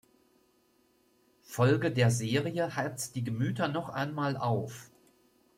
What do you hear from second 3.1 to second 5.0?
die Gemüter noch einmal auf.